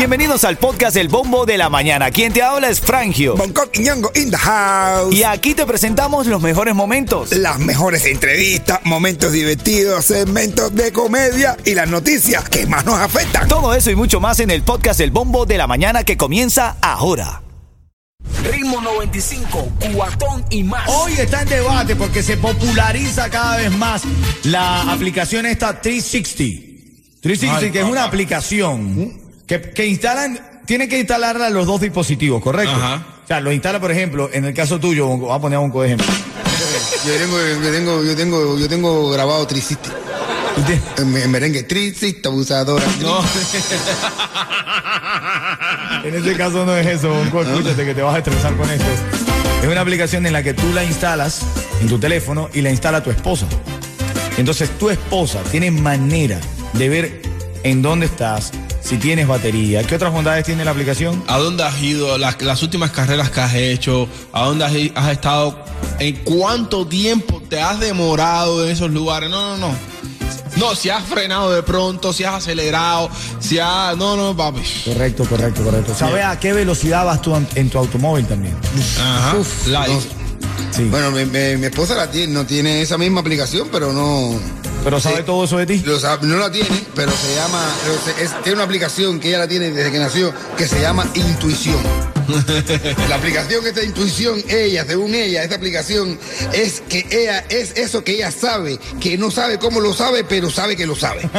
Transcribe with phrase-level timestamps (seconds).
[0.00, 2.10] Bienvenidos al podcast El Bombo de la Mañana.
[2.10, 3.36] Quien te habla es Frangio.
[3.36, 5.14] Bangkok y Ñongo in the house.
[5.14, 7.32] Y aquí te presentamos los mejores momentos.
[7.32, 13.46] Las mejores entrevistas, momentos divertidos, segmentos de comedia y las noticias que más nos afectan.
[13.46, 16.76] Todo eso y mucho más en el podcast El Bombo de la Mañana que comienza
[16.80, 17.42] ahora.
[18.50, 20.88] Ritmo 95, cuatón y más.
[20.88, 24.02] Hoy está en debate porque se populariza cada vez más
[24.44, 26.69] la aplicación esta 360.
[27.20, 29.12] 360, que es una aplicación
[29.46, 32.74] que, que instalan, tienen que instalarla los dos dispositivos, ¿correcto?
[32.74, 33.04] Ajá.
[33.24, 35.84] O sea, lo instala, por ejemplo, en el caso tuyo, voy a poner a un
[35.84, 36.06] ejemplo.
[37.06, 39.88] Yo tengo, yo tengo, yo tengo, yo tengo grabado Triciste.
[40.98, 42.84] En, en merengue, Triciste, abusadora.
[43.00, 43.22] No.
[46.04, 48.86] En este caso no es eso, Bongo, escúchate que te vas a estresar con esto.
[49.62, 51.42] Es una aplicación en la que tú la instalas
[51.80, 53.46] en tu teléfono y la instala tu esposa.
[54.38, 56.40] Entonces tu esposa tiene manera
[56.74, 57.22] de ver
[57.62, 58.52] en dónde estás,
[58.82, 59.82] si tienes batería.
[59.84, 61.22] ¿Qué otras bondades tiene la aplicación?
[61.28, 62.16] ¿A dónde has ido?
[62.18, 64.08] Las, las últimas carreras que has hecho.
[64.32, 65.64] ¿A dónde has, has estado?
[65.98, 69.28] ¿En cuánto tiempo te has demorado en esos lugares?
[69.30, 69.90] No, no, no.
[70.56, 73.96] No, si has frenado de pronto, si has acelerado, si has...
[73.96, 74.60] No, no, papi.
[74.84, 75.94] Correcto, correcto, correcto.
[75.96, 78.54] ¿Sabes a qué velocidad vas tú en, tu automóvil también?
[79.00, 79.36] Ajá.
[79.36, 79.84] Uf, no.
[80.72, 80.84] Sí.
[80.90, 84.38] Bueno, mi, mi- mi esposa la tiene, no tiene esa misma aplicación, pero no.
[84.82, 85.22] Pero ¿sabe Sí.
[85.26, 85.82] todo eso de ti?
[85.84, 87.62] lo sabe- no la tiene, pero se llama.
[88.20, 91.78] es- tiene una aplicación que ella la tiene desde que nació que se llama Intuición.
[93.08, 96.18] la aplicación esta Intuición, ella, según ella, esta aplicación
[96.52, 100.48] es que ella es eso que ella sabe, que no sabe cómo lo sabe, pero
[100.50, 101.28] sabe que lo sabe.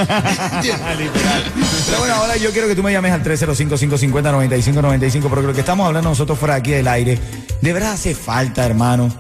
[1.88, 5.88] Pero bueno, ahora yo quiero que tú me llames al 305-550-9595, porque lo que estamos
[5.88, 7.18] hablando nosotros fuera aquí del aire,
[7.62, 9.14] de verdad hace falta, hermano,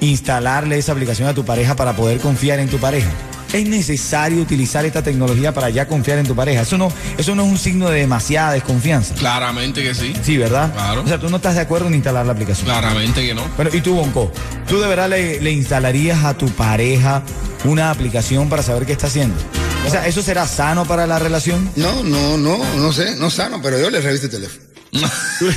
[0.00, 3.10] instalarle esa aplicación a tu pareja para poder confiar en tu pareja.
[3.54, 6.62] Es necesario utilizar esta tecnología para ya confiar en tu pareja.
[6.62, 9.14] Eso no, eso no es un signo de demasiada desconfianza.
[9.14, 10.12] Claramente que sí.
[10.24, 10.72] Sí, ¿verdad?
[10.72, 11.02] Claro.
[11.02, 12.66] O sea, tú no estás de acuerdo en instalar la aplicación.
[12.66, 13.46] Claramente que no.
[13.54, 14.32] Bueno, y tú, Bonco,
[14.68, 17.22] ¿tú de verdad le, le instalarías a tu pareja
[17.62, 19.36] una aplicación para saber qué está haciendo?
[19.86, 21.70] O sea, ¿eso será sano para la relación?
[21.76, 24.64] No, no, no, no sé, no sano, pero yo le reviso el teléfono.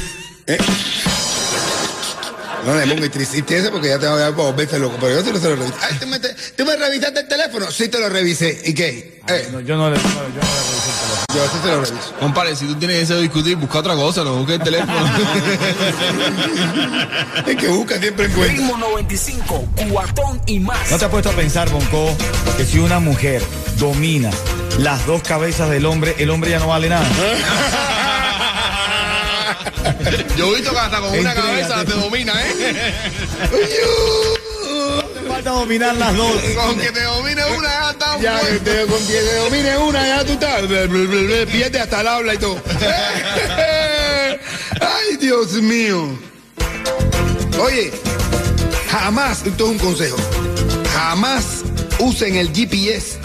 [0.48, 0.58] ¿Eh?
[2.68, 5.40] No le pongo triciste porque ya te voy a volverse loco, pero yo sí lo
[5.40, 5.76] se lo reviso.
[5.82, 7.72] Ay, ¿tú me, te- ¿tú me revisaste el teléfono?
[7.72, 8.62] Sí te lo revisé.
[8.66, 9.22] ¿Y qué?
[9.28, 11.26] Eh, No, yo no le, no, yo no le reviso el teléfono.
[11.34, 12.14] yo sí te lo reviso.
[12.20, 14.94] Compadre, si tú tienes ese discutir, busca otra cosa, no busques el teléfono.
[17.48, 18.54] El que busca siempre encuentra.
[18.58, 20.92] Ritmo 95, cuatón y más.
[20.92, 22.16] ¿No te has puesto a pensar, Bonco,
[22.58, 23.42] que si una mujer
[23.78, 24.30] domina
[24.80, 27.06] las dos cabezas del hombre, el hombre ya no vale nada?
[30.38, 32.84] Yo he visto que hasta con una cabeza te domina, ¿eh?
[35.14, 36.42] Te falta dominar las dos.
[36.56, 40.08] Con que te domine una ya está Ya, que te, con que te domine una,
[40.08, 40.62] ya tú estás.
[41.52, 42.62] Pierde hasta el habla y todo.
[44.82, 46.18] Ay, Dios mío.
[47.60, 47.92] Oye,
[48.92, 50.18] jamás, esto es un consejo,
[50.94, 51.64] jamás
[52.00, 53.18] usen el GPS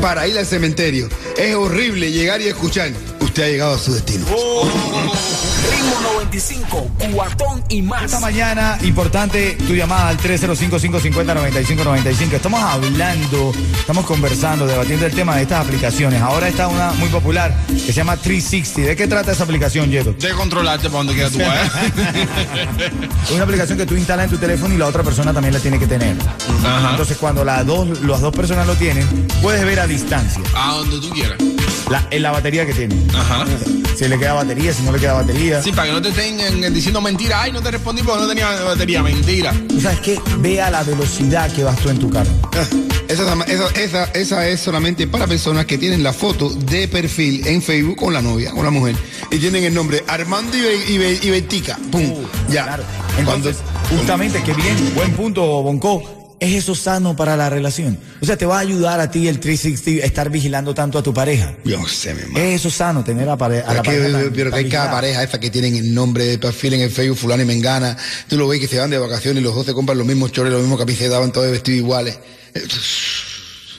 [0.00, 1.08] para ir al cementerio.
[1.36, 2.92] Es horrible llegar y escuchar.
[3.38, 4.26] Usted ha llegado a su destino.
[4.26, 8.02] Ritmo 95, cuatón y más.
[8.02, 12.32] Esta mañana, importante tu llamada al 305-550-9595.
[12.32, 16.20] Estamos hablando, estamos conversando, debatiendo el tema de estas aplicaciones.
[16.20, 18.88] Ahora está una muy popular que se llama 360.
[18.88, 20.14] ¿De qué trata esa aplicación, Yeto?
[20.14, 21.70] De controlarte para donde quieras tú vayas.
[23.22, 25.60] Es una aplicación que tú instalas en tu teléfono y la otra persona también la
[25.60, 26.16] tiene que tener.
[26.64, 26.90] Ajá.
[26.90, 29.06] Entonces, cuando las dos, las dos personas lo tienen,
[29.40, 31.38] puedes ver a distancia A donde tú quieras.
[31.90, 32.96] la, en la batería que tiene.
[33.14, 33.27] Ajá.
[33.96, 35.62] Si le queda batería, si no le queda batería.
[35.62, 37.42] Sí, para que no te estén eh, diciendo mentira.
[37.42, 39.02] Ay, no te respondí porque no tenía batería.
[39.02, 39.52] Mentira.
[39.68, 40.20] ¿Tú sabes qué?
[40.38, 42.30] Ve a la velocidad que vas tú en tu carro.
[43.08, 47.60] Esa, esa, esa, esa es solamente para personas que tienen la foto de perfil en
[47.62, 48.94] Facebook con la novia, con la mujer.
[49.30, 51.78] Y tienen el nombre Armando y, y, Be- y Betica.
[51.90, 52.02] Pum.
[52.50, 52.64] ya.
[52.64, 52.84] Claro.
[53.18, 53.56] Entonces,
[53.90, 56.17] justamente, qué bien, buen punto, Bonco.
[56.40, 57.98] ¿Es eso sano para la relación?
[58.22, 61.12] O sea, te va a ayudar a ti el 360 estar vigilando tanto a tu
[61.12, 61.54] pareja.
[61.64, 62.38] Yo sé, mi hermano.
[62.44, 64.08] ¿Es eso sano tener a, pare- a la pareja?
[64.20, 66.90] tan- pero que hay cada pareja esa que tienen el nombre de perfil en el
[66.90, 67.96] Facebook, fulano y mengana.
[68.28, 70.30] Tú lo ves que se van de vacaciones y los dos se compran los mismos
[70.30, 72.18] chores, los mismos camisetas, van todos vestidos iguales.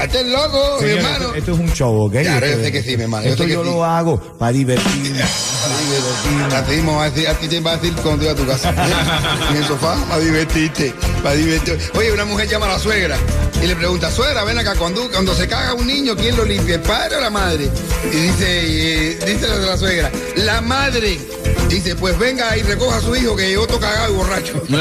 [0.00, 1.14] hazte el loco, mi hermano.
[1.26, 2.12] esto, esto es un show, ¿ok?
[2.12, 3.70] Claro, yo Esto- sé que sí, mi hermano, Esto yo sí.
[3.70, 5.22] lo hago para divertirme.
[5.22, 8.46] Así mismo va a decir, a ti te va a decir cuando llegas a tu
[8.46, 8.70] casa.
[9.50, 10.92] en el sofá, para divertirte,
[11.22, 11.96] para divertirte.
[11.96, 13.16] Oye, una mujer llama a la suegra
[13.62, 16.74] y le pregunta, suegra, ven acá, cuando, cuando se caga un niño, ¿quién lo limpia,
[16.76, 17.70] el padre o la madre?
[18.12, 21.20] Y dice, dice la, la suegra, la madre.
[21.68, 24.62] Dice, pues venga y recoja a su hijo que llegó todo cagado y borracho.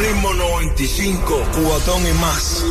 [0.00, 2.64] Ritmo 95, cubatón y más.